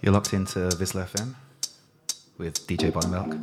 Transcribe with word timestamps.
You're 0.00 0.12
locked 0.12 0.32
into 0.32 0.60
VISLA 0.70 1.04
FM 1.04 1.34
with 2.38 2.66
DJ 2.66 2.90
Botermelk. 2.90 3.36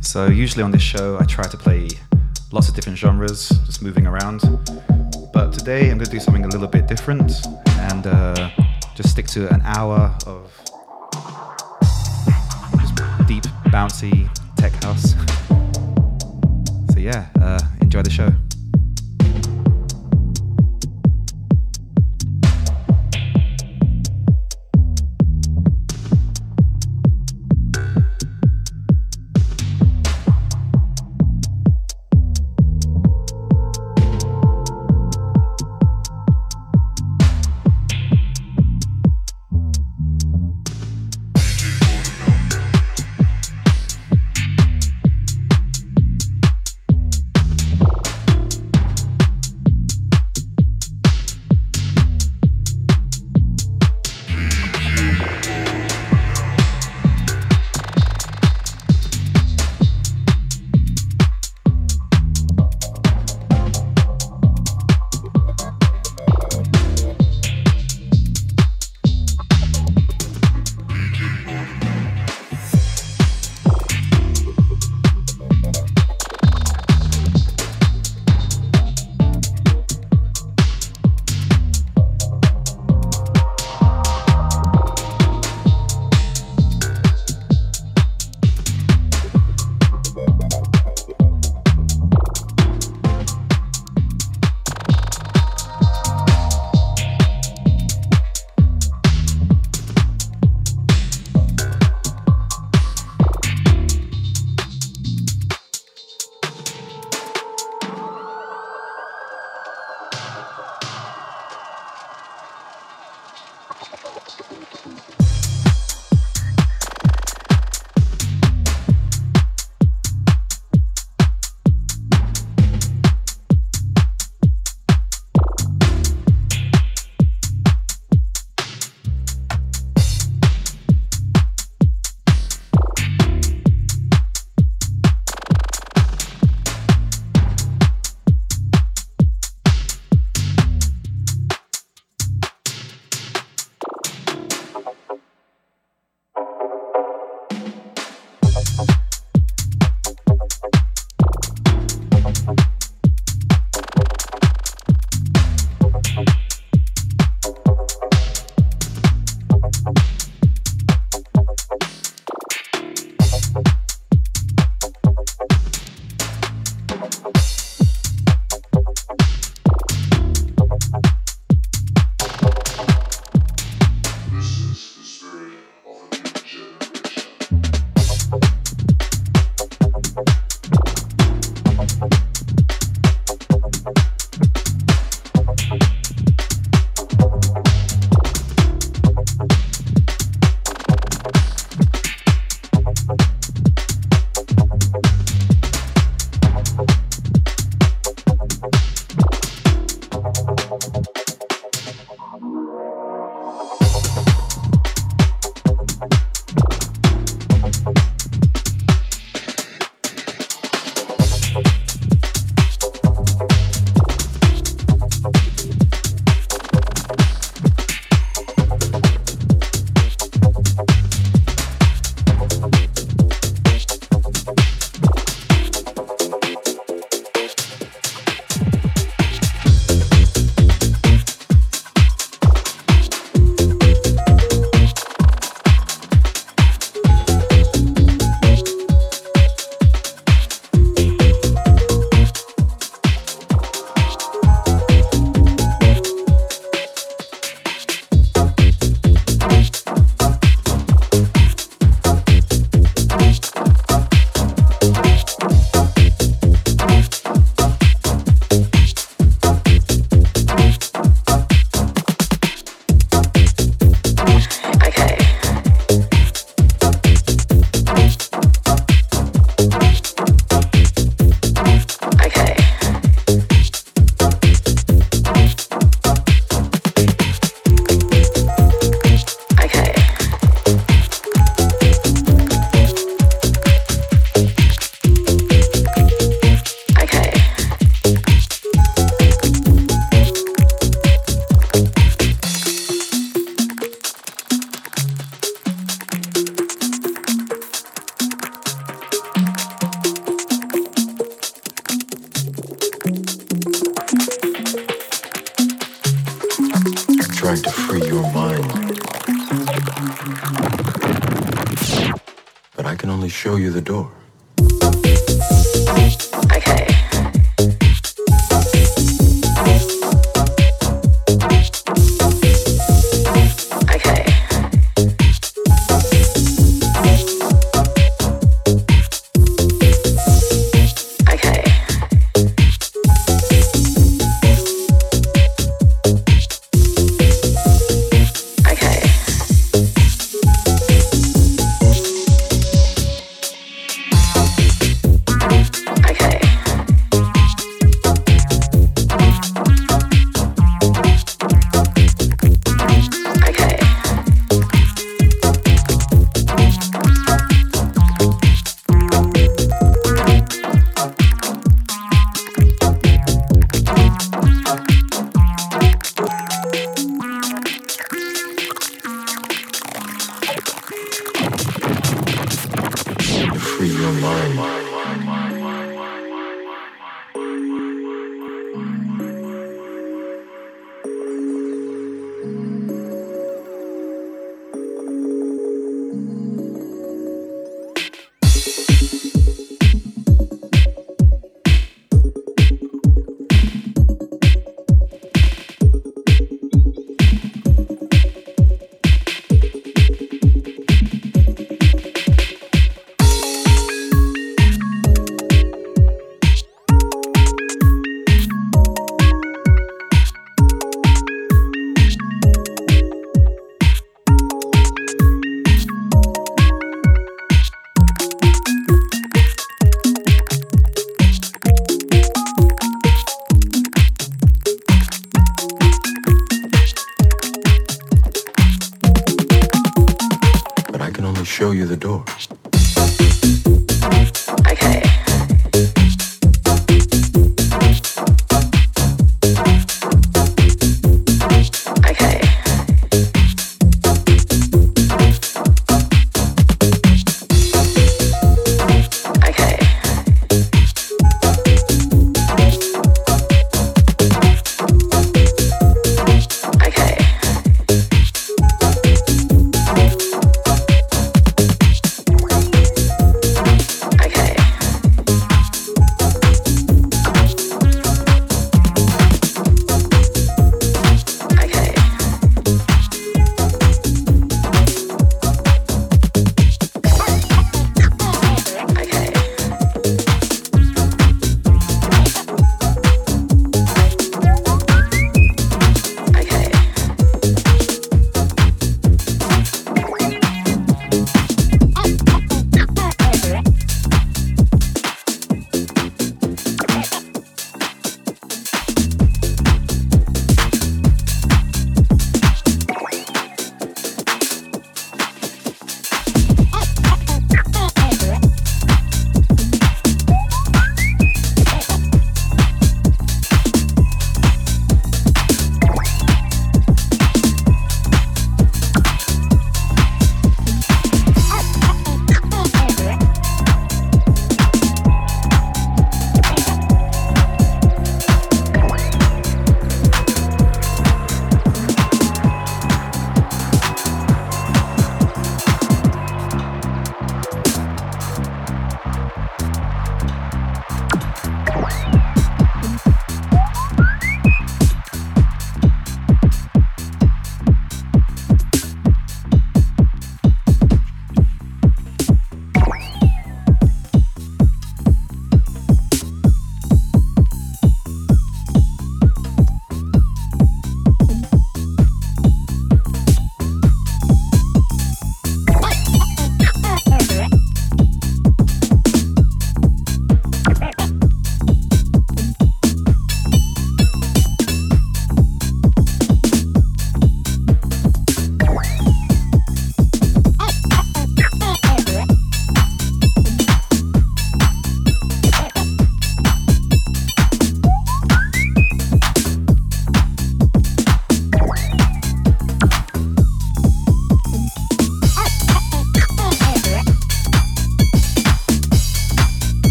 So 0.00 0.28
usually 0.28 0.64
on 0.64 0.70
this 0.70 0.82
show, 0.82 1.18
I 1.20 1.24
try 1.26 1.44
to 1.44 1.56
play 1.56 1.90
lots 2.50 2.68
of 2.68 2.74
different 2.74 2.98
genres, 2.98 3.50
just 3.66 3.82
moving 3.82 4.06
around. 4.06 4.40
But 5.32 5.52
today, 5.52 5.90
I'm 5.90 5.98
going 5.98 6.06
to 6.06 6.10
do 6.10 6.18
something 6.18 6.44
a 6.44 6.48
little 6.48 6.66
bit 6.66 6.88
different 6.88 7.30
and 7.66 8.06
uh, 8.06 8.50
just 8.96 9.10
stick 9.10 9.26
to 9.28 9.52
an 9.52 9.60
hour 9.64 10.16
of 10.26 10.50
bouncy 13.66 14.28
tech 14.56 14.72
house. 14.84 15.14
So 16.92 16.98
yeah, 16.98 17.26
uh, 17.40 17.60
enjoy 17.80 18.02
the 18.02 18.10
show. 18.10 18.45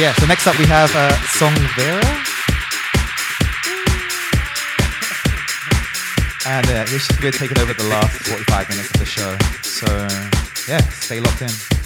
yeah, 0.00 0.14
so 0.14 0.24
next 0.24 0.46
up 0.46 0.58
we 0.58 0.64
have 0.64 0.90
uh, 0.96 1.12
Song 1.26 1.52
Vera. 1.76 2.00
And 6.46 6.66
uh, 6.68 6.72
yeah, 6.72 6.84
she's 6.86 7.06
going 7.08 7.32
to 7.32 7.38
be 7.38 7.48
taking 7.48 7.58
over 7.58 7.74
the 7.74 7.84
last 7.84 8.22
45 8.22 8.70
minutes 8.70 8.90
of 8.92 8.98
the 8.98 9.04
show. 9.04 9.36
So, 9.60 9.86
yeah, 10.72 10.80
stay 10.88 11.20
locked 11.20 11.42
in. 11.42 11.79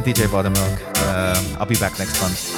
I'm 0.00 0.06
DJ 0.06 0.32
Bottom 0.32 0.54
Um, 0.56 1.56
I'll 1.60 1.66
be 1.66 1.74
back 1.74 1.98
next 1.98 2.22
month. 2.22 2.49